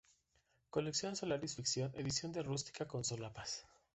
Colección 0.71 1.15
Solaris 1.15 1.53
Ficción: 1.55 1.91
edición 1.93 2.35
en 2.35 2.43
rústica 2.45 2.87
con 2.87 3.03
solapas. 3.03 3.67